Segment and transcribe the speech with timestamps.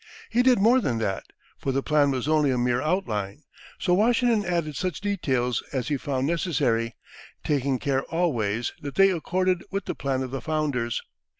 [0.31, 1.27] He did more than that,
[1.59, 3.43] for the plan was only a mere outline;
[3.77, 6.95] so Washington added such details as he found necessary,
[7.43, 11.03] taking care always that they accorded with the plan of the founders.